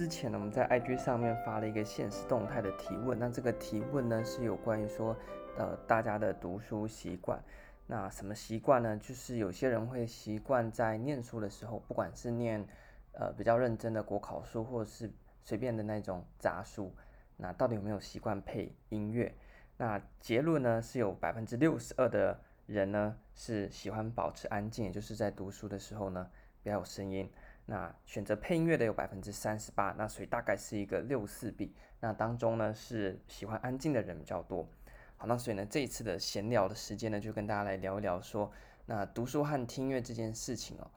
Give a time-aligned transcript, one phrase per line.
[0.00, 3.18] 之前呢，我们在 IG 上面发了一个限时动态的提问。
[3.18, 5.14] 那这个提问呢，是有关于说，
[5.58, 7.38] 呃，大家的读书习惯。
[7.86, 8.96] 那什么习惯呢？
[8.96, 12.66] 就是有些人会习惯在念书的时候，不管是念
[13.12, 15.12] 呃比较认真的国考书，或者是
[15.44, 16.90] 随便的那种杂书，
[17.36, 19.34] 那到底有没有习惯配音乐？
[19.76, 26.30] 那结论呢，是有百分之六十二的人呢是喜欢保持安静，也就是在读书的时候呢，
[26.62, 27.30] 不要有声音。
[27.70, 31.72] 那选择配音乐的有百分之三十八，那所以大概是一个六四比。
[32.00, 34.68] 那当中呢是喜欢安静的人比较多。
[35.16, 38.50] 好，那所以呢这一次的闲聊的时间呢，就跟大家来聊一聊说，
[38.86, 40.90] 那读书和听音乐这件事情哦，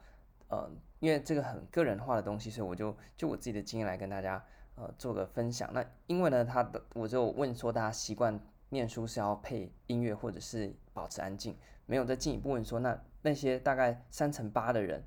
[0.47, 4.43] 呃，因为这个很个人化的东西，所以我就就我自己的经验来跟大家
[4.73, 5.69] 呃做个分享。
[5.73, 11.55] 那因为呢，他的我就问说，大家习惯念书是要配音乐，或者是保持安静？
[11.85, 15.03] 没有再进一步问说，那那些大概三成八的人。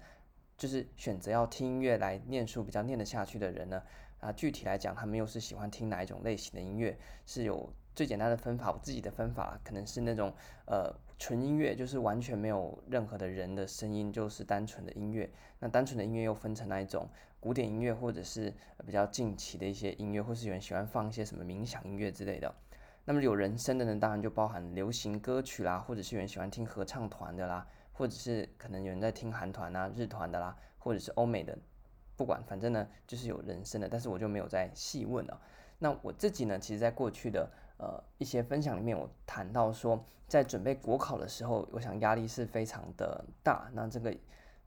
[0.57, 3.83] 就是选择要听音乐来念书比较念得下去的人呢，
[4.21, 6.97] 啊，具体来讲，他们又是喜欢听哪一种类型的音乐？
[7.27, 10.33] 是有最简单的分法，我自己的分法可能是那种
[10.67, 15.31] 呃纯音乐，就是完全没有任何的人的声音，就是单纯的音乐。
[15.59, 18.53] 那单纯的音乐又分成那一种古典音乐，或者是
[18.87, 22.55] 比较近期的一些音乐，或是有人喜欢放一些什么冥想音乐之类的。
[23.05, 27.67] 那么有人声的呢，当然就包含流行歌曲啦，或者是有人喜欢听合唱团的啦。
[27.97, 31.57] 或者是可能有人在听韩团啊、日团的啦，或者是欧美的，
[32.17, 35.41] 不管，反正呢就是有人声的，但是我就没有再细问了。
[35.79, 43.71] 那我自己呢，其实在过去的呃一些分享里面，我谈到说，在准备国考的时候，我想压力是非常的大。
[43.73, 44.15] 那这个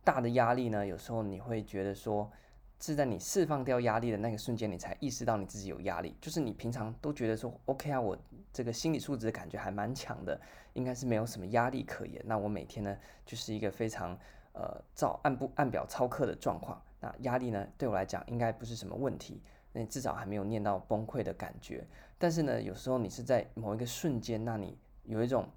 [0.03, 2.31] 大的压力呢，有时候你会觉得说。
[2.79, 6.15] 是在你释放掉压力的那个瞬间，你才意识到你自己有压力。
[6.21, 8.17] 就是你平常都觉得说，OK 啊，我
[8.53, 10.39] 这个心理素质感觉还蛮强的，
[10.73, 12.21] 应该是没有什么压力可言。
[12.25, 14.17] 那我每天呢，就是一个非常
[14.53, 16.81] 呃照按部按表操课的状况。
[17.01, 19.41] 那压力呢，对我来讲应该不是什么问题。
[19.73, 21.85] 那你至少还没有念到崩溃的感觉。
[22.17, 25.47] 但是呢，有时候你是在某一个瞬间，那你有一种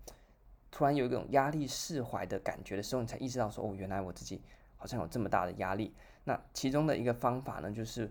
[0.73, 4.43] 突然有一种压力释怀的感觉的时候，你才意识到说，哦，原来我自己
[4.77, 5.95] 好像有这么大的压力。
[6.25, 8.09] 那其中的一个方法呢，就是，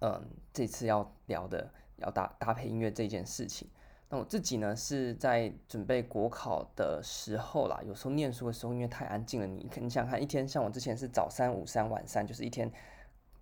[0.00, 0.22] 嗯，
[0.52, 3.68] 这次要聊的要搭搭配音乐这件事情。
[4.08, 12.72] 那我自己呢是在准备国考的时候啦，有时候念书的时候，因为太安静了，你你想看一天，像我之前是早三午三晚三，就是一天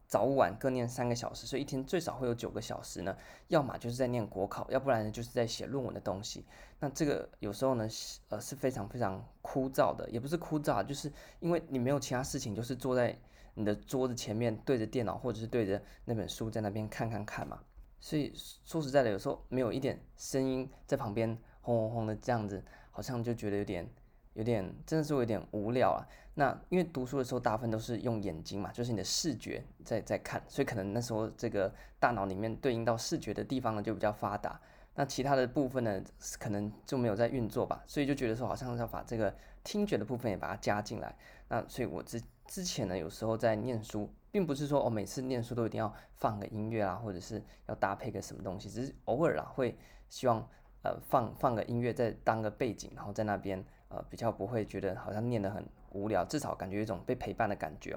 [0.06, 3.16] 早晚各念三个小时，所以一天最少会有九个小时呢，
[3.48, 6.46] 要么就是在念国考，要不然呢就是在写论文的东西。
[6.80, 7.86] 那这个有时候呢，
[8.30, 13.18] 呃是非常非常枯燥的，也不是枯燥，就是因为你没有其他事情，就是坐在。
[13.58, 17.58] 你的桌子前面对着电脑，或者是对着那本书，在那边看看看嘛。
[17.98, 18.32] 所以
[18.64, 23.90] 说实在的，有时候没有一点声音在旁边轰轰轰的这样子，好像就觉得有点
[24.34, 26.06] 有点真的是有点无聊啊。
[26.34, 34.60] 那因为读书的时候大部分都是用眼睛嘛，就是你的视觉在在看，所以可能那时候这个大脑里面对应到视觉的地方呢就比较发达。
[34.94, 36.00] 那其他的部分呢，
[36.38, 41.16] 可能就没有在运作吧，所以就觉得说好像要把这个听觉的部分也把它加进来。
[41.48, 49.76] 那所以我之之前呢，有时候在念书，并不是说我、每次念书都一定要放个音乐啊，或者是要搭配个什么东西，只是偶尔啦会
[50.08, 50.38] 希望
[50.82, 57.94] 呃放放个音乐再当个背景，然后在那边呃比较不会觉得好像念得很无聊，至少感觉有一种被陪伴的感觉、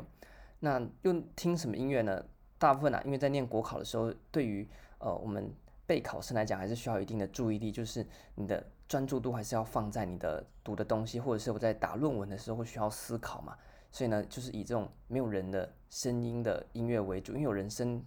[0.60, 2.22] 那用听什么音乐呢？
[2.60, 4.70] 大部分啊，因为在念国考的时候，对于
[5.00, 5.50] 呃我们
[5.88, 13.58] 备考生来讲，还是需要一定的注意力，就是你的专注度还是要放在你的读的东西，或者是我在打论文的时候会需要思考嘛。
[13.92, 18.02] 所以呢，就是以这种没有人的声音的音乐为主，因为有人声，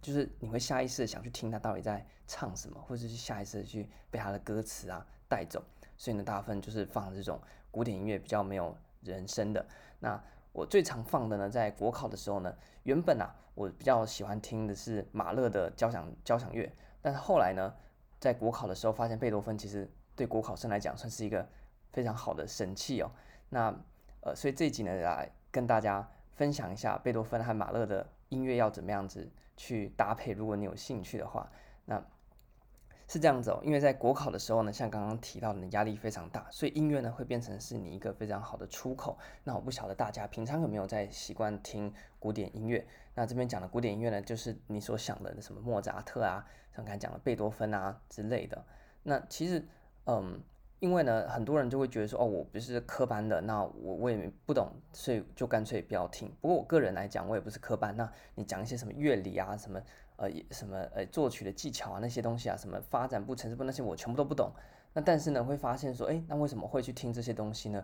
[0.00, 5.62] 就是你会下意识的想去听他到底在唱什么，或者是下意识去被他的歌词啊带走。
[5.96, 7.40] 所以呢，大部分就是放这种
[7.70, 9.66] 古典音乐，比较没有人声的。
[9.98, 10.22] 那
[10.52, 16.72] 我最常放的呢，在国考的时候呢，原本啊，我比较喜欢听的是马勒的交响交响乐，
[17.02, 17.74] 但是后来呢，
[18.20, 21.48] 在国考的时候发现贝多芬其实对国考生来讲算是一个
[21.92, 23.10] 非常好的神器哦。
[23.48, 23.74] 那
[24.24, 30.32] 呃，所以这一集呢，来跟大家分享一下贝多芬和马勒的音乐要怎么样子去搭配。
[30.32, 31.46] 如果你有兴趣的话，
[31.84, 32.02] 那
[33.06, 33.60] 是这样子哦。
[33.62, 39.18] 因为在国考的时候呢，像刚刚提到的，压力非常大，所以音乐呢会变成是你一个非常好的出口。
[39.44, 42.86] 那我不晓得大家平常有没有在习惯听古典音乐？
[43.14, 46.42] 那这边讲的古典音乐呢，就是你所想的什么莫扎特啊，
[46.74, 48.64] 像刚才讲的贝多芬啊之类的。
[49.02, 49.68] 那其实，
[50.06, 50.40] 嗯。
[50.84, 56.30] 因为呢，很多人就会觉得说，哦，我不是科班的，那我我也不懂，所以就干脆不要听。
[56.42, 59.80] 不过我个人来讲，我也不是科班，那你讲一些什么乐理啊，什么
[60.16, 64.52] 呃什么呃作曲的技巧啊那些东西啊，什么发展部、呈示部那些我全部都不懂。
[64.92, 67.82] 那但是呢，会发现说，哎，那为什么会去听这些东西呢？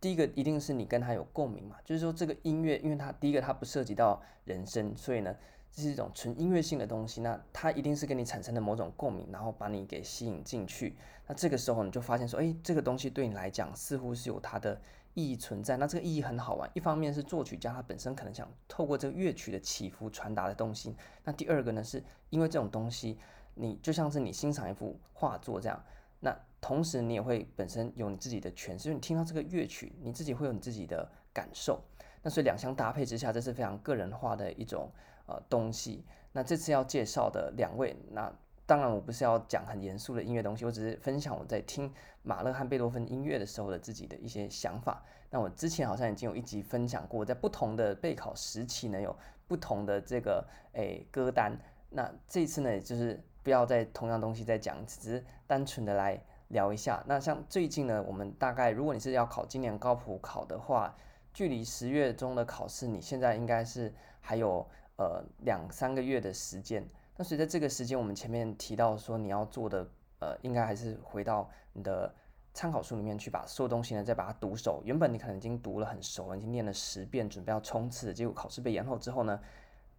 [0.00, 5.36] 第一个一定是你跟他有共鸣嘛，就是说这个音乐，因为它第一个它不涉及到人声，所以呢，
[5.72, 10.96] 这是一种纯音乐性的东西，那它一定是跟你产生的某种共鸣，然后把你给吸引进去。
[11.26, 14.80] 那这个时候你就发现说，哎，这个东西对你来讲似乎是有它的
[15.14, 15.76] 意义存在。
[15.76, 20.96] 那这个意义很好玩，一方面是作曲家他本身可能想透过这个乐曲的起伏传达的东西。
[21.24, 23.16] 那第二个呢，是因为这种东西，
[23.54, 25.84] 你就像是你欣赏一幅画作这样，
[26.18, 31.80] 那同时你也会本身有你自己的诠释，你听到这个乐曲，你自己会有你自己的感受。
[32.22, 34.90] 那所以两相搭配之下，这是非常个人化的一种
[35.30, 36.04] 呃东西。
[36.32, 38.32] 那这次要介绍的两位，那
[38.66, 41.92] 当然我不是要讲很严肃的音乐东西，我只是分享我在听
[42.22, 45.02] 马勒和贝多芬音乐的时候的自己的一些想法。
[45.30, 49.16] 那我之前好像已经有一集分享过，在不同的备考时期呢，有
[49.48, 51.56] 不同的这个诶歌单。
[51.88, 57.02] 那这次呢，也就是不要再同样东西再讲，只是单纯的来聊一下。
[57.06, 60.94] 那像最近呢，我们大概如果你是要考今年高普考的话，
[61.32, 64.64] 距离十月中的考试，你现在应该是还有
[65.00, 66.86] 呃两三个月的时间。
[67.16, 69.88] 那随着这个时间，我们前面提到说你要做的
[70.20, 72.14] 呃，应该还是回到你的
[72.52, 74.82] 参考书里面去，把所有东西呢再把它读熟。
[74.84, 79.40] 原本你可能已经读了很熟了，已经念了十遍，准备要冲刺，结果考试被延后之后呢，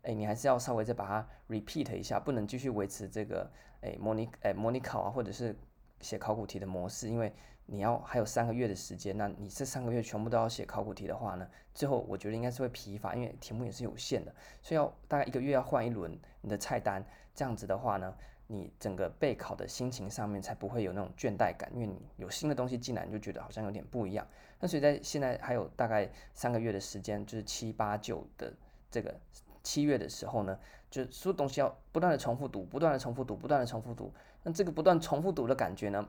[0.03, 3.49] 哎，你还是要稍微再把它 repeat 一下，不能继续维持这个
[3.81, 5.57] 哎模拟哎模拟考啊，或者是
[5.99, 7.33] 写考古题的模式，因为。
[7.73, 17.01] 你要还有三个月的时间，那你这三个月全部都要写考古题的话呢，最后我觉得应该是会疲乏，因为题目也是有限的，所以要大概一个月要换一轮你的菜单，
[17.33, 18.13] 这样子的话呢，
[18.47, 24.27] 你整个备考的心情上面才不会有那种倦怠感，因为你有新的东西进来，你就觉得好像有点不一样。
[24.59, 28.53] 那所以在现在还有大概三个月的时间，就是七八九的
[28.89, 29.17] 这个
[29.63, 30.59] 七月的时候呢，
[30.89, 34.13] 就所有东西要不断的重复读，不断的重复读，不断的重复读。
[34.43, 36.05] 那这个不断重复读的感觉呢？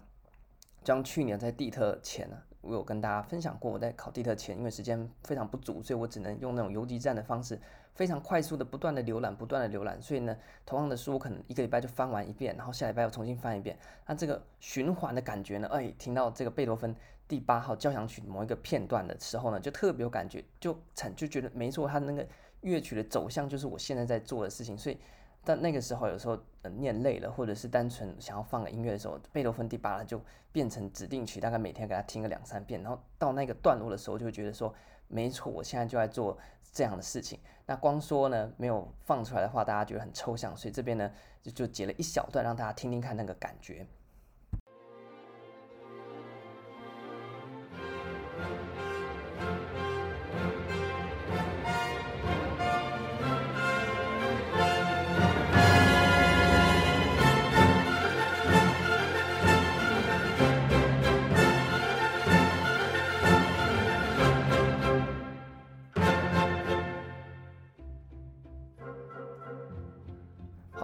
[0.84, 7.60] 像去年在地特前呢，我有跟大家分享过，我在考地特前，因为时间非常不足，所以我只能用那种游击战的方式，
[7.94, 10.00] 非常快速的不断的浏览，不断的浏览。
[10.02, 10.36] 所以呢，
[10.66, 13.78] 同样的书我可能一个礼拜就翻完一遍，然后下礼拜又重新翻一遍。
[14.06, 16.94] 那这个循环的感觉呢，哎，听到这个贝多芬
[17.28, 22.26] 第八号交响曲某一个片段的时候呢，就特别有感觉，就产就觉得没错，它那个
[22.62, 24.98] 乐曲的走向就是我现在在做的事情，所以。
[25.44, 30.20] 但那个时候，有时候呃念累了，或者是单纯想要放个音乐的时候，贝多芬第八就
[30.52, 34.72] 变成指定曲，大概每天给他听个两三遍，然后到那个段落的时候，就会觉得说，
[35.08, 36.38] 没错，我现在就在做
[36.72, 37.38] 这样的事情。
[37.66, 41.10] 那光说呢，没有放出来的话，大家觉得很抽象，所以这边呢
[41.42, 43.86] 就就截了一小段，让大家听听看那个感觉。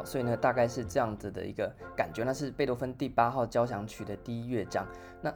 [0.09, 2.25] 所以呢，大概是这样子的一个感觉。
[2.25, 4.89] 那是贝多芬第八号交响曲的第一乐章。
[5.21, 5.31] 那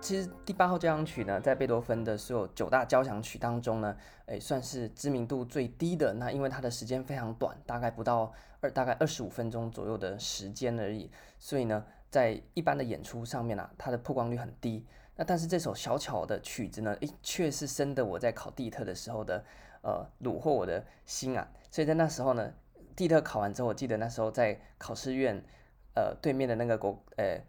[0.00, 3.96] 其实第八号交响曲呢，在贝多芬的所有九大交响曲当中呢，
[4.26, 6.12] 诶，算是知名度最低的。
[6.14, 11.10] 那因为它的时间非常短，大概不到二，大概二十五分钟左右的时间而已。
[11.40, 14.86] 所以呢，在一般的演出上面啊，它的曝光率很低。
[15.16, 19.44] 那但是这首小巧的曲子呢，诶，却是深得我在考地特的时候的，
[19.82, 21.48] 呃，虏获我的心啊。
[21.72, 22.52] 所以在那时候呢。
[23.02, 25.42] 地特考完之后，我记得那时候在考试院，
[25.94, 27.40] 呃，对面的那个国，呃，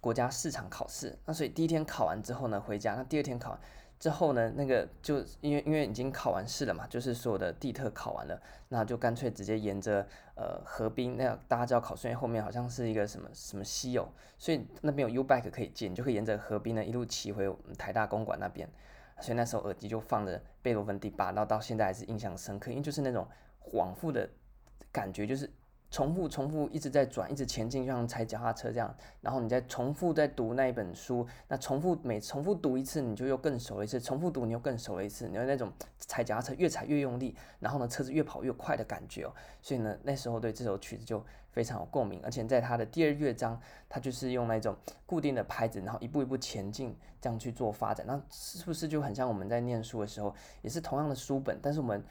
[0.00, 1.18] 国家市场考试。
[1.26, 2.94] 那所以第一天考完之后呢，回家。
[2.94, 3.60] 那第二天考完
[3.98, 11.16] 之后呢，那个就因为因为已经考完试了嘛，就是所有的地特考完了，那就干脆直接沿着呃河滨。
[11.16, 18.68] 那大家知道考试院后面好像是一个什么什么溪哦，所以那边有 U-Bike 可以借，你就可以沿着河滨呢一路骑回台大公馆那边。
[19.20, 23.26] 所以那时候耳机就放着贝多芬第八，然后到现在还是印象深刻，因为就是那种
[23.72, 24.30] 往复的。
[24.92, 25.50] 感觉就是
[25.90, 28.94] 重复、重复，一直在转，一直前进，就像踩脚踏车这样。
[29.20, 35.26] 然后你再重复在读那一本书，那重复每重复读一次，你就又更熟了一次；重复读，你又更熟了一次。
[35.28, 39.34] 你有那种踩脚踏车越踩越用力，然后呢，车子越跑越快的感觉哦。
[39.60, 42.20] 所以呢，那时候对这首曲子就非常有共鸣。
[42.22, 48.06] 而且在它的第二乐章，它就是用那种固定的拍子，然后一步一步前进，这样去做发展。
[48.06, 50.32] 那是不是就很像我们在念书的时候，
[50.62, 52.04] 也是同样的书本，但是我们。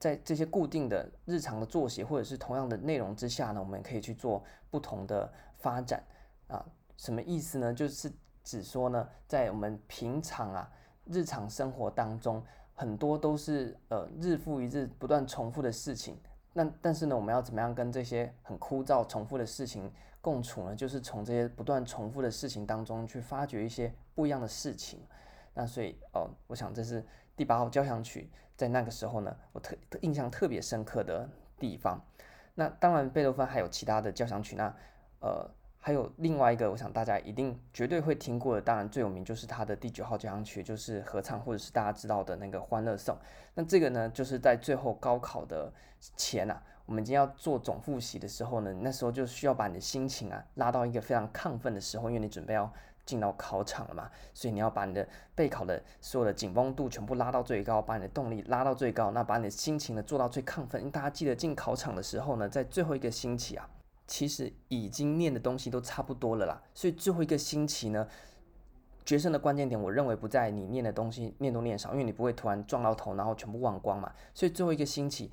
[0.00, 6.02] 在这些固定的日常的作息，或者是同样的内容之下呢，我们可以去做不同的发展
[6.48, 6.64] 啊。
[6.96, 7.72] 什么意思呢？
[7.72, 8.10] 就是
[8.42, 10.72] 指说呢，在我们平常啊
[11.04, 12.42] 日常生活当中，
[12.74, 16.18] 很多都是呃日复一日不断重复的事情。
[16.54, 19.92] 那但是呢，我们要怎么样跟这些很枯燥重复的事情
[20.22, 20.74] 共处呢？
[20.74, 24.98] 就是从这些不断重复的事情当中去发掘一些不一样的事情。
[25.52, 27.04] 那所以哦，我想这是
[27.40, 28.28] 第八号交响曲。
[28.54, 31.26] 在那个时候呢，我特印象特别深刻的
[31.58, 31.98] 地方。
[32.54, 34.74] 那当然，贝多芬还有其他的交响曲，那
[35.20, 35.50] 呃。
[35.82, 43.16] 还有另外一个，我想大家一定绝对会听过的，当然最有名就是他的第九号交响曲，就是合唱或者是大家知道的那个《欢乐颂》。
[43.54, 45.72] 那这个呢，就是在最后高考的
[46.18, 52.70] 前啊，我们已经要做总复习的时候呢，那时候就需要把你的心情啊拉到一个非常亢奋的时候，因为你准备要
[53.04, 60.80] 进到考场了嘛，所以你要把你的备考的所有的紧绷度全部拉到最高，把你的动力拉到最高，那把你的心情呢做到最亢奋。
[60.80, 63.68] 因为大家记得进考场的时候呢，在最后一个星期啊。
[64.12, 68.04] 其实已经念的东西都差不多了啦，所以最后一个星期呢，
[69.04, 74.12] 决胜的关键点，我认为不在你念的东西念多念少，因为你不会突然撞到头，然后全部忘光嘛。
[74.34, 75.30] 所以最后一个星期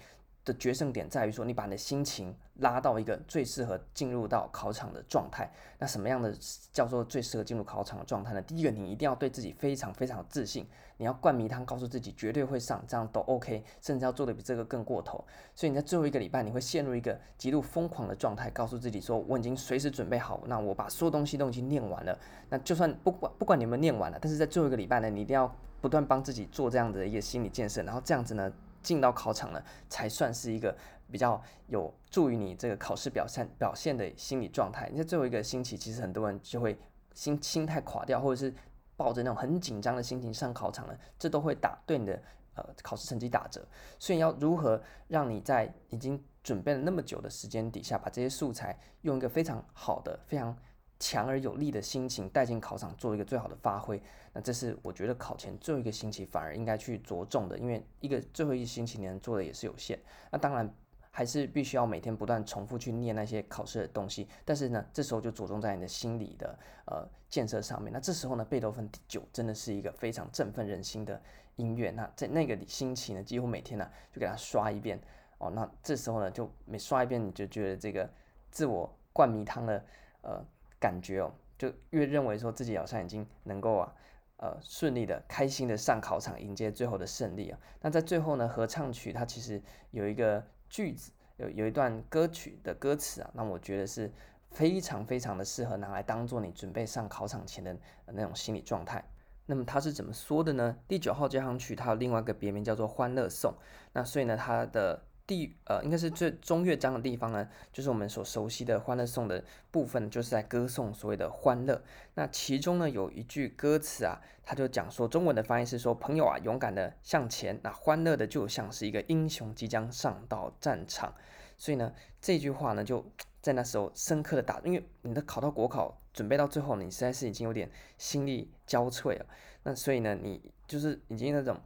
[0.48, 5.52] 的决胜点在于说，你把你的心情拉到一个最适合进入到考场的状态。
[5.78, 6.34] 那什么样的
[6.72, 8.42] 叫做最适合进入考场的状态呢？
[8.42, 10.66] 第一个，你一定要对自己非常非常有自信。
[11.00, 15.24] 你要灌迷汤，告诉自己绝对会上，这样都 OK，甚至要做的比这个更过头。
[15.54, 22.18] 所以你在最后一个礼拜，你会陷入一个极度疯狂的状态，告诉自己说我已经随时准备好，那我把所有东西都已经念完了。
[22.50, 28.52] 那就算不管不管你们念完了，但是在最后一个礼拜呢，你一定要不断帮自己做这样的一个心理建设，然后这样子呢，
[28.82, 30.76] 进到考场了，才算是一个
[31.12, 34.90] 比较有助于你这个考试表现表现的心理状态。
[34.92, 36.78] 你在最后一个星期，其实很多人就会
[37.14, 38.54] 心心态垮掉，或者是。
[39.00, 42.20] 抱着那种很紧张的心情上考场了，这都会打对你的
[42.56, 43.64] 呃考试成绩打折。
[44.00, 50.58] 所以要如何让你在已经准备了那么久的时间底下，把这些素材用一个非常好的、非常
[51.00, 54.02] 强而有力的心情带进考场，做一个最好的发挥？
[54.34, 60.00] 那这是我觉得考前最后一个星期反而应该去着重的，因为一个最后一个星期你能做的也是有限。
[60.32, 60.74] 那当然。
[61.10, 67.92] 还是必须要每天不断重复去念那些考试的东西，但是呢，这时候就着重在你的心理的呃建设上面。
[67.92, 71.20] 那这时候呢，贝多芬第九真的是一个非常振奋人心的
[71.56, 71.90] 音乐。
[71.90, 75.02] 那在那个星期呢，几乎每天呢就给他刷一遍
[75.40, 75.50] 哦。
[75.50, 78.08] 那这时候呢，就每刷一遍你就觉得这个
[78.52, 79.84] 自我灌迷汤的
[80.22, 80.46] 呃
[80.80, 83.94] 感觉哦，就越认为说自己好像已经能够啊
[84.38, 87.60] 呃顺利的、开心的上考场，迎接最后的胜利啊。
[87.82, 90.44] 那在最后呢，合唱曲它其实有一个。
[90.70, 94.12] 句子有有一段歌曲的歌词啊，那我觉得是
[94.52, 97.74] 非常非常的适合拿来当做你准备上考场前的
[98.08, 99.02] 那种心理状态。
[99.46, 100.78] 那么它是怎么说的呢？
[100.90, 103.50] 第九号交响曲它有另外一个别名叫做《欢乐颂》，
[103.94, 111.84] 那所以呢，它的第呃应该是最中乐章的地方呢，就是我们所熟悉的《欢乐颂》的部分，就是在歌颂所谓的欢乐。
[112.14, 121.14] 那其中呢有一句歌词啊，他就讲说，中文的翻译是说：“朋友啊，勇敢的向前，那欢乐的就像是一个英雄即将上到战场。”
[121.60, 123.06] 所以呢，这句话呢就
[123.42, 129.26] 在那时候深刻的打，因为你的考到国考，准备到最后，你实在是已经有点心力交瘁了。
[129.64, 131.60] 那所以呢，你就是已经那种，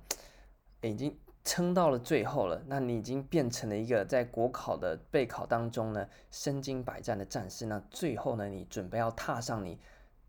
[0.81, 1.15] 已经。
[1.43, 7.65] 撑到了最后了，那你已经变成了一个在国考的备考当中呢，身经百战的战士。
[7.65, 9.79] 那最后呢，你准备要踏上你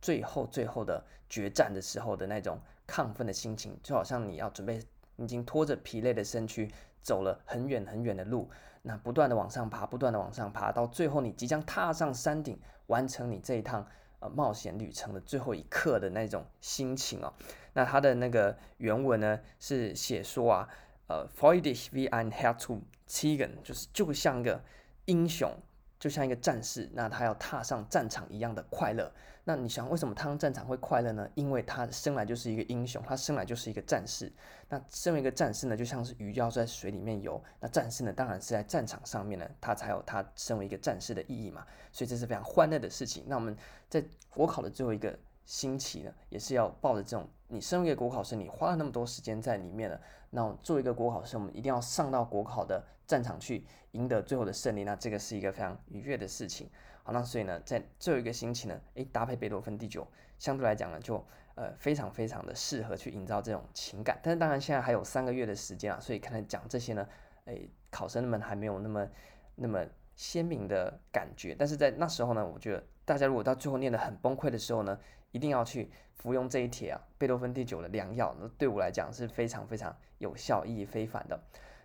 [0.00, 4.80] 最后最后的决战的时候的那种亢奋的心情，就好像你要准备，
[5.16, 8.48] 已经拖着疲累的身躯走了很远很远的路，
[8.80, 13.86] 那不断的往上爬，不断的往上爬，到最后你即将踏上山顶，完成你这一趟
[14.20, 17.34] 呃冒险旅程的最后一刻的那种心情哦。
[17.74, 20.68] 那他的那个原文呢是写说啊。
[21.12, 24.62] 呃 freudig wie ein Held zu ziehen，就是就像一个
[25.04, 25.54] 英雄，
[25.98, 29.12] 就像一个战士，那他要踏上战场一样的快乐。
[29.44, 31.28] 那你想，为什么踏上战场会快乐呢？
[31.34, 34.32] 因为他生来就是一个英雄，他生来就是一个战士。
[34.68, 41.66] 那身为一个战士呢，就像是鱼要在水里面游，那战士呢，当然是在战场上面呢，他才有他身为一个战士的意义嘛。
[41.90, 43.24] 所以这是非常欢乐的事情。
[43.26, 43.54] 那我们
[43.90, 50.00] 在国考的最后一个新奇呢，也是要抱着这种，你身为一个国考生，你花了那么多时间在里面了。
[50.30, 54.84] 那作为一个国考生，我们一定要上到国考的战场去，赢得最后的胜利。
[54.84, 56.70] 那这个是一个非常愉悦的事情。
[57.02, 60.06] 好，那所以呢，在最后一个星期呢，诶，搭配贝多芬第九，
[60.38, 61.22] 相对来讲呢，就
[61.56, 64.18] 呃非常非常的适合去营造这种情感。
[64.22, 67.06] 但是当然现在还有三个月的时间啊，所以可能讲这些呢，
[67.46, 69.08] 诶，考生们还没有那么
[69.56, 69.84] 那么
[70.14, 71.54] 鲜明的感觉。
[71.58, 74.98] 但是在那时候呢，我觉得大家如果到最后念得很崩溃的时候呢，
[75.32, 81.38] 一定要去服用这一帖啊，贝多芬第九的良药，那对我来讲是非常非常有效、意义非凡的。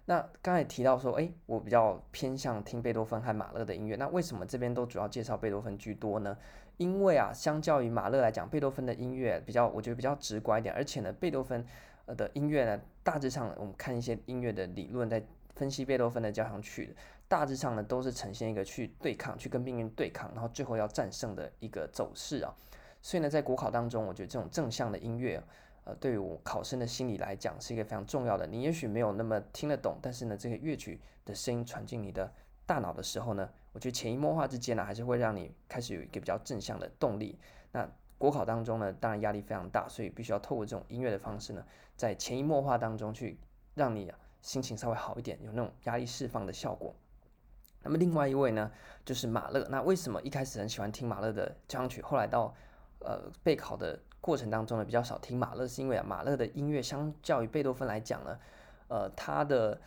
[0.06, 6.38] 那刚才提到说，诶，我比较偏向听贝多芬和马勒的音乐，那为什么这边都主要介绍贝多芬居多呢？
[6.77, 11.66] 因为啊，相较于马勒来讲，贝多芬的音乐比较，我觉得比较直观一点，而且呢，贝多芬
[12.06, 15.22] 呃的音乐呢，大致上我们看一些音乐的理论，在
[15.56, 16.96] 分析贝多芬的交响曲，
[17.27, 22.54] 大致上呢都是呈现一个去对抗、去跟命运对抗，然后最后要战胜的一个走势啊。
[23.08, 25.42] 所以呢，在国考当中，我觉得这种正向的音乐，
[25.86, 28.46] 呃，对于我考生的心理来讲，是一个非常重要的。
[28.46, 32.30] 你也许没有那么听得懂，但是呢，这个乐曲的声音传进你的
[32.66, 37.40] 大脑的时候呢，我觉得潜移默化之间呢，还是会让你开始有一个比较正向的动力。
[37.72, 41.64] 那国考当中呢，当然压力非常大，所以必须要透过这种音乐的方式呢，
[41.96, 43.40] 在潜移默化当中去
[43.74, 44.12] 让你
[44.42, 46.94] 心情稍微好一点，有那种压力释放的效果。
[47.84, 48.70] 那么另外一位呢，
[49.06, 49.66] 就是马勒。
[49.70, 52.54] 那为什么一开始很喜欢听马勒的交响曲，后来到
[53.00, 58.39] 呃备考的过程当中呢，比较少听马勒，是因为啊，马勒的音乐相较于贝多芬来讲呢，
[58.88, 59.80] 呃，他的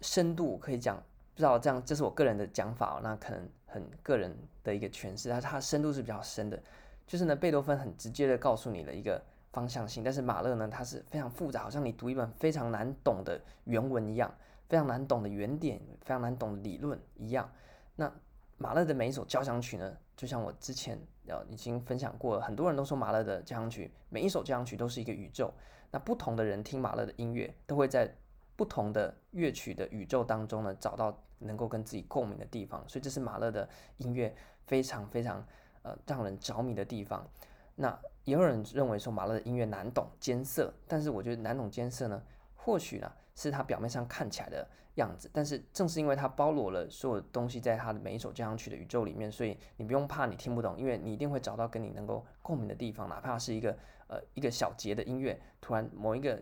[0.00, 0.96] 深度可以讲，
[1.34, 6.62] 不知道这样，这是我个人的讲法，那可能很个人的一个诠释，他他深度是比较深的，
[7.06, 14.32] 就是呢，贝多芬很直接的告诉你的一个方向性，但是马勒呢，他是非常复杂，好像你读一本非常难懂的原文一样。
[14.66, 17.48] 非常难懂的原点，非常难懂的理论一样。
[17.94, 18.10] 那
[18.56, 25.52] 马勒的每一首交响曲呢，就像我之前呃已经分享过了，很多人都说马勒的交响曲每一首交响曲都是一个宇宙。
[25.90, 28.12] 那不同的人听马勒的音乐，都会在
[28.56, 32.82] 不同的乐曲的宇宙当中呢，找到能够跟自己共鸣的地方。
[32.88, 34.34] 所以这是马勒的音乐
[34.66, 35.46] 非常非常
[35.82, 37.28] 呃让人着迷的地方。
[37.76, 42.22] 那也有人认为说马勒的音乐难懂艰涩，但是我觉得难懂艰涩呢，
[42.56, 43.12] 或许呢。
[43.34, 53.76] 是他表面上看起来的样子，但是正是因为他包罗了所有东西在他的每一首交响曲的宇宙里面，所以你不用怕你听不懂，因为你一定会找到跟你能够共鸣的地方，哪怕是一个
[54.06, 56.40] 呃一个小节的音乐，突然某一个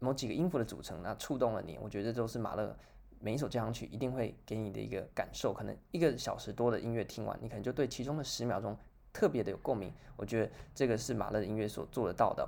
[0.00, 2.76] 某几个音符的组成，那触动了你，我觉得这都是马勒
[3.20, 5.54] 每一首交响曲一定会给你的一个感受。
[5.54, 8.76] 可能一个小时多的音乐听完，你可能就对其中的十秒钟
[9.14, 9.90] 特别的有共鸣。
[10.16, 12.46] 我觉得这个是马勒的音乐所做得到的。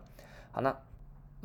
[0.53, 0.77] 好，那。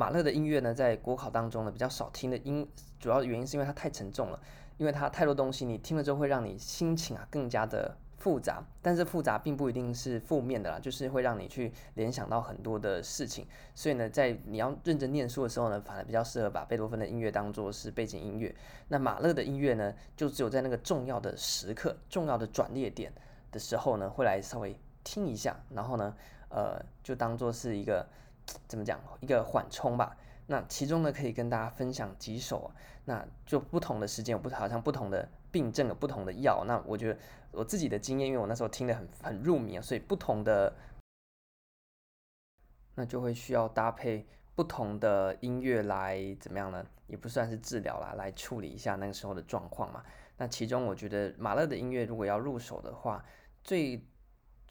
[0.01, 2.67] 马勒的音乐呢，在国考当中呢比较少听的音，
[2.99, 4.39] 主要原因是因为它太沉重了，
[4.79, 8.63] 因为它太多东西，你听了之后会让你心情啊更加的复杂。
[8.81, 13.45] 但是复杂并不一定是负面的啦，就是会让你去联想到很多的事情。
[13.75, 18.55] 所以呢，在你要认真念书的时候呢，反而比较适合把贝多芬的音乐当做是背景音乐。
[18.87, 23.13] 那马勒的音乐呢，就只有在那个重要的时刻、重要的转捩点
[23.51, 26.15] 的时候呢，会来稍微听一下，然后呢，
[26.49, 28.03] 呃，就当做是一个。
[28.67, 28.99] 怎么讲？
[29.19, 30.15] 一个缓冲吧。
[30.47, 32.71] 那其中呢，可以跟大家分享几首。
[33.05, 36.63] 那就不同的时间有不好像不同的病症有不同的药。
[36.67, 37.19] 那我觉得
[37.51, 40.71] 我自己的经验，因为我那时候听得很很入迷啊，所以不同的
[42.95, 46.85] 那就会需要搭配不同的音乐来怎么样呢？
[47.07, 50.03] 也不算是治疗啦，来处理一下那个时候的状况嘛。
[50.37, 53.25] 那其中我觉得马勒的音乐如果要入手的话，
[53.63, 54.05] 最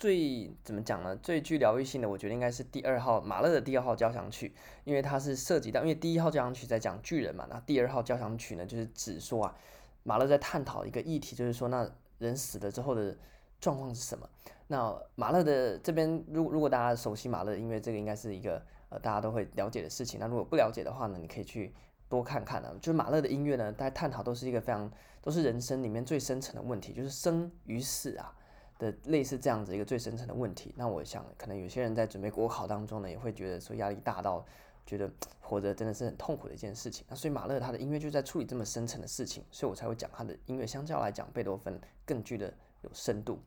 [0.01, 1.15] 最怎么讲呢？
[1.17, 9.55] 最具疗愈性的，我觉得应该是第二号马勒的第二号交响曲，因为它是涉及到，因为第一号交响曲在讲巨人嘛，那第二号交响曲呢，就是指说啊，
[10.03, 11.87] 马勒在探讨一个议题，就是说那
[12.17, 13.15] 人死了之后的
[13.61, 14.27] 状况是什么？
[14.69, 20.19] 那马勒的这边，如如果大家熟悉马勒的音乐，这个应该是一个呃大家都会了解的事情。
[20.19, 21.75] 那如果不了解的话呢，你可以去
[22.09, 22.73] 多看看啊。
[22.81, 28.35] 就是马勒的音乐呢，大家探讨都是一个非常都是人生里面最深层的问题，就是生与死啊。
[28.81, 34.43] 的类似这样子一个最深层的问题，那我想可能有些人在准备国考当中呢，也会觉得说压力大到
[34.87, 37.05] 觉得活着真的是很痛苦的一件事情。
[37.09, 43.39] 那所以马勒他的音乐就在处理这么深层的事情，所以我才会讲他的音乐相较来讲，贝多芬更具的有深度。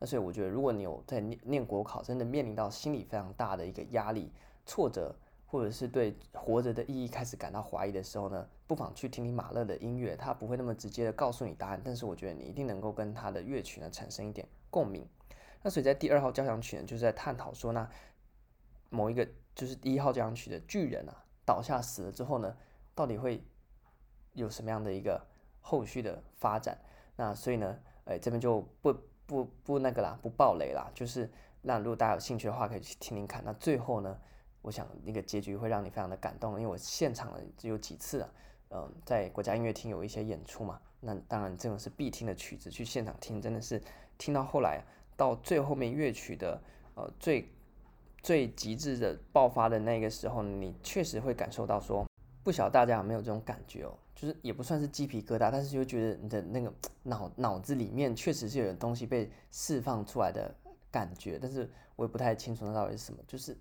[0.00, 4.32] 那所以我觉得，如果你有在念念国考，真的面临到心理非常大的一个压力、
[4.66, 5.14] 挫折，
[5.46, 14.44] 或者是对活着的意义开始感到怀疑的时候呢，不妨去听听马勒的音乐，他不会那么直接的告诉你答案，但是我觉得你一定能够跟他的乐曲呢产生一点。
[14.70, 15.06] 共鸣，
[15.62, 17.90] 那所以在第二号交响曲呢，就是在探讨说，那
[18.88, 22.56] 某一个就是第一号交响曲的巨人啊倒下死了之后呢，
[22.94, 23.44] 到底会
[24.32, 25.20] 有什么样的一个
[25.60, 26.78] 后续的发展？
[27.16, 28.94] 那所以呢，哎，这边就不
[29.26, 31.30] 不不那个啦，不爆雷啦，就是
[31.62, 33.42] 那如果大家有兴趣的话，可以去听听看。
[33.44, 34.18] 那最后呢，
[34.62, 38.32] 我想那个结局会让你非常的感动，因为我现场呢只有几次啊，
[38.70, 43.82] 嗯，在国家音乐厅有一些演出嘛，那当然这种是必听的曲子，去现场听真的是。
[44.20, 44.84] 听到后来，
[45.16, 46.60] 到最后面乐曲的
[46.94, 47.50] 呃最
[48.22, 52.06] 最极致的爆发的那个时候，你确实会感受到说，
[52.44, 56.70] 不晓得大家有没有这种感觉哦，就是也不算是鸡皮疙瘩，但是就觉得你的那个
[57.04, 60.54] 脑脑子里面确实是有东西被释放出来的
[60.90, 63.20] 感觉，但是我也不太清楚那到底是什么。
[63.26, 63.56] 就是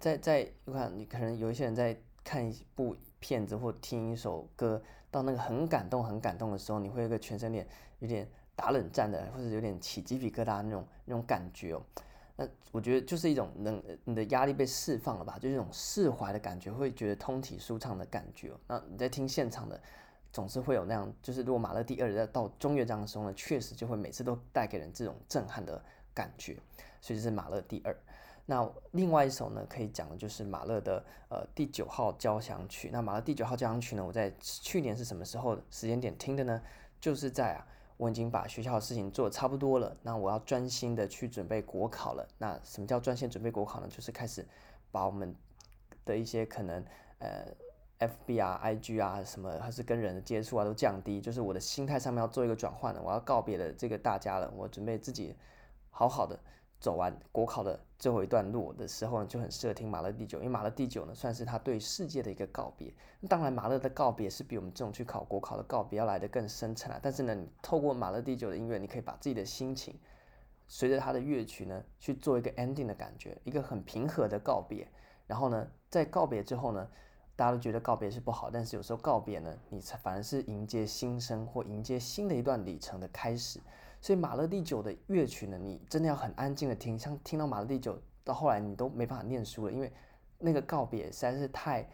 [0.00, 7.64] 在在我看你可能有一些人在看一部片子或听一首歌，到那个很感动很感动的时候，你会有个全身脸
[8.00, 8.28] 有点。
[8.58, 11.82] 打冷战的，或者有点起鸡皮疙瘩那种那种感觉哦，
[12.34, 18.50] 那我觉得就是一种能你的压力被释放了吧，就是一种释怀的感觉，会觉得通体舒畅的感觉。
[18.66, 19.80] 那你在听现场的，
[20.32, 25.80] 总是会有那样，就是如果马勒第二在到中乐章的时候呢，确实就会每次都带给人这种震撼的
[26.12, 26.54] 感觉，
[27.00, 27.96] 所以这是马勒第二。
[28.44, 32.90] 那另外一首呢，可以讲的就是马勒的呃第九号交响曲。
[32.92, 36.60] 那马勒第九号交响曲呢，我在去年是什么时候时间点听的呢？
[37.00, 37.64] 就是在啊。
[37.98, 42.26] 我已经把学校的事情做得差不多了，那我要专心的去准备国考了。
[42.38, 43.88] 那什么叫专心准备国考呢？
[43.88, 44.48] 就是开始
[44.90, 45.36] 把我们
[46.06, 46.82] 的一些可能
[47.18, 47.46] 呃
[47.98, 53.02] FB 啊、IG 啊什么，还是跟人的接触啊都降低，就是我的心态上面要做一个转换了。
[53.04, 55.36] 我要告别了这个大家了，我准备自己
[55.90, 56.38] 好好的。
[56.80, 62.94] 走完国考的最后一段路的时候呢，就很适合听马勒第九，因为马勒第九呢，算是他对世界的一个告别。
[63.28, 67.00] 当然，马勒的告别是比我们这种去考国考的告别要来得更深沉啊。
[67.02, 69.98] 但是呢，你透过马勒第九的音乐，你可以把自己的心情
[70.68, 74.86] 随着他的乐曲呢去做一个 ending 的感觉，一个很平和的告别。
[75.26, 76.88] 然后呢，在告别之后呢，
[77.34, 83.58] 大家都觉得告别是不好，但是有时候告别呢，你反而是迎接新生或迎接新的一段里程的开始。
[84.00, 89.92] 所以马勒第九的乐曲呢，你真的要很安静的听，像听到马勒第九到后来你都没办法念书了，因为
[90.38, 91.88] 那个告别实在是太、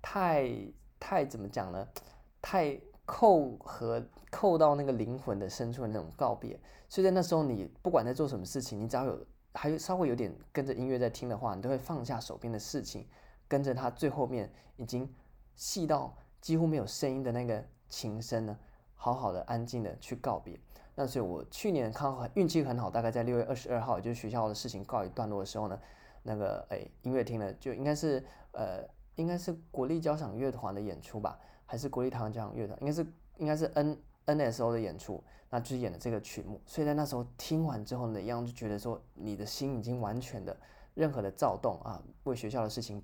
[0.00, 0.50] 太、
[0.98, 1.86] 太怎么讲呢？
[2.40, 6.58] 太扣和扣到那个灵魂的深处的那种告别。
[6.88, 13.06] 所以在那时候，你不管在做什么事情，你只要有还有稍微有点跟着音乐在听的话，你都会放下手边的事情，
[13.46, 15.08] 跟着它最后面已经
[15.54, 18.58] 细到几乎没有声音的那个琴声呢，
[18.94, 20.58] 好好的安静的去告别。
[20.94, 25.78] 那所以，我去年刚好运气很好，大概在六月二十二号，就是学校的事情告一段落的时候呢，
[26.22, 32.78] 那个诶音乐厅呢，就应该是呃应该是国立交响乐团的演出吧，还是国立台湾交响乐团？
[32.80, 33.06] 应该是
[33.38, 36.60] 应该是 N NSO 的演出，那就是演的这个曲目。
[36.66, 40.54] 所以在那时候听完之后呢，一样就觉得说，你的心已经完全的
[40.92, 43.02] 任何的躁动啊，为学校的事情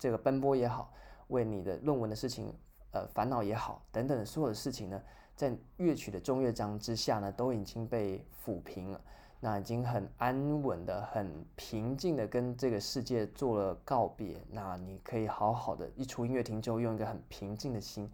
[0.00, 0.92] 这个奔波也好，
[1.28, 2.52] 为你的论文的事情
[2.90, 5.00] 呃烦恼也好，等等所有的事情呢。
[5.36, 9.00] 在乐曲的中乐章之下呢，都已经被抚平了。
[9.40, 14.40] 那已经很安稳的、很平静的跟这个世界做了告别。
[14.50, 18.10] 那你可以好好的一出音乐厅之后，用一个很平静的心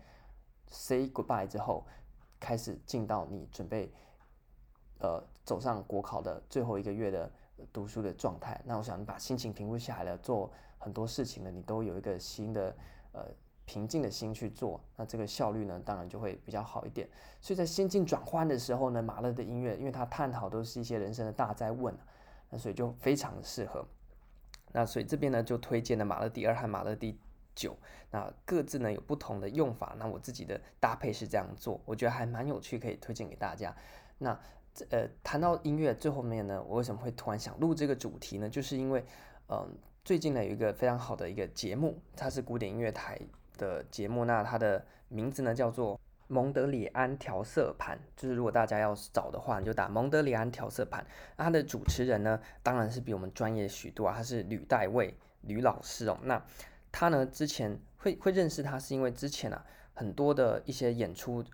[0.66, 1.86] say goodbye 之后，
[2.40, 3.92] 开始进到你准备
[4.98, 7.30] 呃走上国考的最后一个月的
[7.72, 8.60] 读书的状态。
[8.64, 12.74] 那我想你把心情平复下来了，做很多事情呢，你都有一个新的
[13.12, 13.24] 呃。
[13.70, 17.08] 平静的心去做，那这个效率呢，当然就会比较好一点。
[17.40, 21.96] 所以在心境转换的时候呢，马勒的音乐，因为他探讨都是一些人生的大哉问，
[22.48, 23.86] 那所以就非常的适合。
[24.72, 27.16] 那所以这边呢，就推荐了马勒第二和马勒第
[27.54, 27.76] 九，
[28.10, 29.94] 那各自呢有不同的用法。
[29.96, 33.72] 那我自己的搭配是这样做，我觉得还蛮有趣，可以推荐给大家。
[34.18, 34.36] 那
[34.90, 38.50] 呃，谈到音乐最后面呢，我为什么会突然想录这个主题呢？
[38.50, 39.04] 就是因为
[39.52, 39.68] 嗯、
[40.04, 43.20] 最近呢有一个非常好的一个节目，它是古典音乐台。
[43.60, 51.04] 的节目，那它的名字呢叫做蒙德里安调色盘，就是如果大家要找的话，你就打蒙德里安调色盘。
[51.36, 56.16] 那它的主持人呢，当然是比我们专业许多啊，他是吕代卫吕老师哦。
[56.22, 56.42] 那
[56.90, 61.44] 他呢之前会会认识他，是因为之前啊很多的一些演出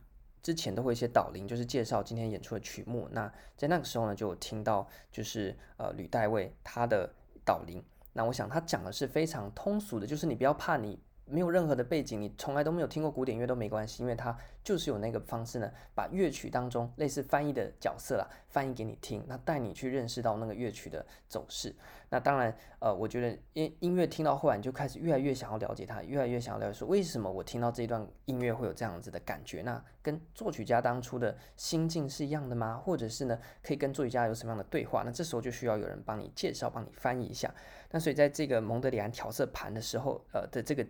[0.42, 3.09] 之前都会一些导聆，就是介绍今天演出的曲目。
[3.11, 7.11] 那在那个时候呢，就听到就是呃吕代卫他的
[7.45, 7.83] 导聆。
[8.12, 11.01] 那我想他讲的是非常通俗的，就是你不要怕你。
[11.28, 21.74] 没有任何的背景，你从来都没有听过古典乐都没关系，因为它就是有那个方式呢，把乐曲当中类似翻译的角色啦，翻译给你听，那带你去认识到那个乐曲的走势。
[22.08, 29.62] 那当然，呃，我觉得音音乐听到后来，你就开始越来越想要了解它，越来越想要了解说为什么我听到这一段音乐会有这样子的感觉？
[29.62, 32.76] 那跟作曲家当初的心境是一样的吗？
[32.76, 35.02] 或者是呢，可以跟作曲家有什么样的对话？
[35.04, 37.52] 那这时候就需要有人帮你介绍，帮你翻译一下。
[37.90, 40.86] 那所以在这个蒙德里安调色盘的时候，呃的这个。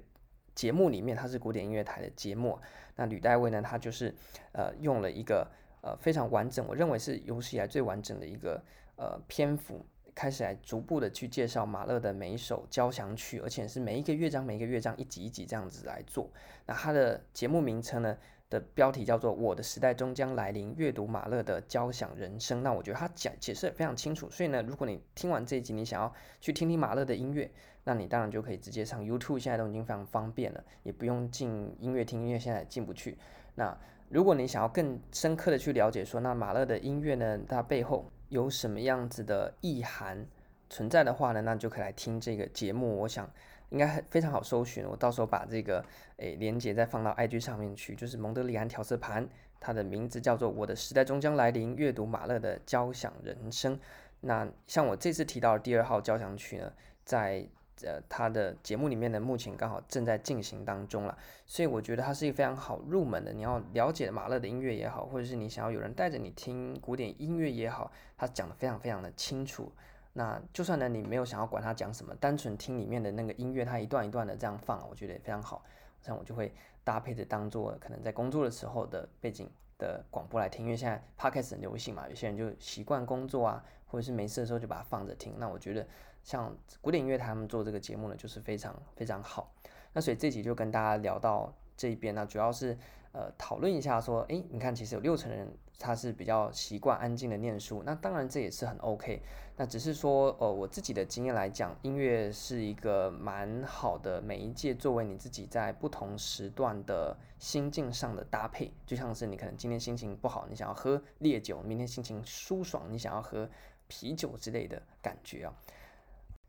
[0.57, 2.59] 节目里面，它是古典音乐台的节目。
[2.97, 4.13] 那吕代卫呢，他就是
[4.53, 5.47] 呃用了一个
[5.83, 8.61] 呃非常完整，我认为是有史以来最完整的一个
[8.97, 16.31] 呃篇幅，开始来逐步的去介绍马勒的每一首交响曲，而且是每一个乐章每一个乐章一集一集这样子来做。
[16.65, 18.17] 那它的节目名称呢
[18.49, 22.63] 的标题叫做《我的时代终将来临》，阅读马勒的交响人生。
[22.63, 27.51] 那我觉得他讲解释也非常清楚，所以呢，如果你听完这一集，你想要去听听马勒的音乐。
[27.89, 33.17] 那你当然就可以直接上 YouTube，现在都已经非常方便了，也不用进音乐厅，因为现在进不去。
[33.55, 33.79] 那
[34.09, 40.27] 如果你想要更深刻的去了解说，那马勒的音乐呢，它背后有什么样子的意涵
[40.69, 42.99] 存在的话呢，那就可以来听这个节目。
[42.99, 43.31] 我想
[43.71, 45.85] 应该非常好搜寻，我到时候把这个
[46.19, 53.79] 诶连接再放到 IG 上面去，就是蒙德里安调色盘，它的名字叫做《我的时代终将来临》，阅读马勒的交响人生。
[54.21, 56.73] 那像我这次提到的第二号交响曲呢，
[57.05, 57.47] 在
[57.83, 63.35] 呃，他的节目里面呢，目前刚好正在进行当中了，所以我觉得它是一个非常好入门的。
[63.35, 69.71] 你要了解马勒的音乐也好，或者是你想要有人带着你听古典音乐也好，他讲的非常非常的清楚。
[70.19, 75.63] 那就算呢，你没有想要管他讲什么，单纯听里面的那个音乐，他一段一段的这样放，我觉得也非常好。
[76.01, 85.35] 这样我就会搭配着当做可能在工作的时候的背景的广播来听，因为现在 Podcast 很流行嘛，有些人就习惯工作啊，或者是没事的时候就把它放着听。
[85.37, 85.87] 那我觉得
[86.25, 89.53] 像古典音乐他们做这个节目呢，就是非常非常好。
[89.93, 92.75] 那所以这集就跟大家聊到这一边呢，主要是
[93.13, 95.47] 呃讨论一下说，诶，你看其实有六成人
[95.79, 99.23] 他是比较习惯安静的念书，那当然这也是很 OK。
[99.59, 108.71] 那只是说，呃，我自己的经验来讲，音乐是一个蛮好的媒介，作为你自己在不同时段的心境上的搭配。
[108.85, 113.49] 就像是你可能今天心情不好，你想要喝烈酒；明天心情舒爽，你想要喝
[113.87, 115.55] 啤酒之类的感觉啊。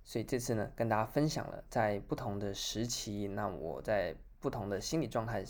[0.04, 5.44] 所以这次呢，跟大家分享了在不同的时期，那我在不同的心理状态。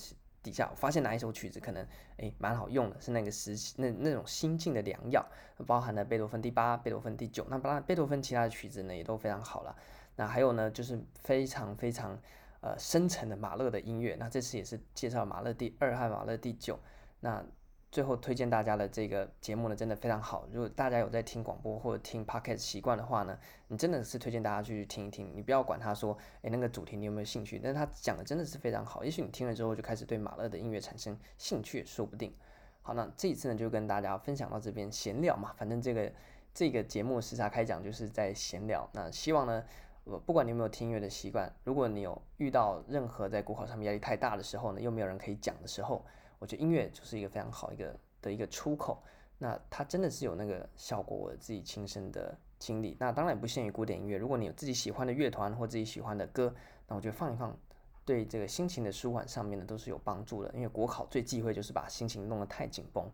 [0.47, 5.25] 底下我发现哪一首曲子可能诶蛮好用的，是那个时期那那种心境的良药，
[5.65, 9.75] 包含了贝多芬第八、贝多芬第九，那当然贝多芬其他的曲子呢也都非常好了。
[10.15, 12.17] 那还有呢就是非常非常
[12.61, 16.79] 呃深沉的马勒的音乐，那这次也是介绍马勒第二和马勒第九，
[17.19, 17.45] 那。
[17.89, 20.45] 最后推荐大家的这个节目呢，真的非常好。
[20.51, 23.37] 如果大家有在听广播或者听 podcast 习惯的话呢，
[23.69, 25.31] 你真的是推荐大家去听一听。
[25.33, 27.59] 你不要管他说，诶，那个主题你有没有兴趣？
[27.63, 29.05] 但是他讲的真的是非常好。
[29.05, 32.35] 也许你听了之后就开始对马勒的音乐产生兴趣，说不定。
[32.81, 36.11] 好，那这一次呢就跟大家分享到这边闲聊嘛，反正这个
[36.53, 38.87] 这个节目时差开讲就是在闲聊。
[38.91, 39.63] 那希望呢，
[40.03, 46.05] 我不管你有没有听音乐的习惯，如果你有遇到任何在国考上面压力太大的时候呢，又没有人可以讲的时候。
[46.39, 49.01] 我觉得音乐就是一个非常好一个的一个出口，
[49.37, 52.95] 那它真的是有那个效果，我自己亲身的经历。
[52.99, 56.53] 那当然也不限于古典音乐，如果你有自己喜欢的乐团或自己喜欢的歌，
[56.87, 57.57] 那我觉得放一放，
[58.05, 60.51] 对这个心情的舒缓上面呢都是有帮助的。
[60.53, 63.09] 因为国考最忌讳就是把心情弄得太紧绷，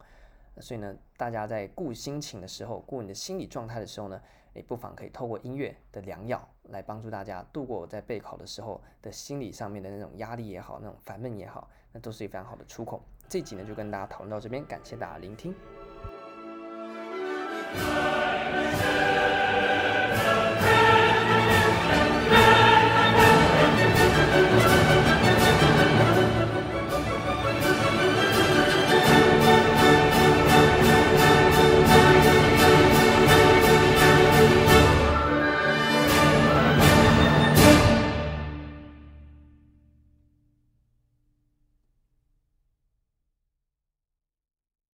[0.59, 4.21] 所以呢，大家在顾心情的时候，顾你的心理状态的时候呢，
[4.53, 13.03] 也不妨可以透过音乐的良药来帮助大家度过我在备考的时候的心理上面的那种压力也好，那种烦闷也好，那都是一个非常好的出口。
[13.34, 15.56] 这集呢就跟大家讨论到这边，感谢大家聆听。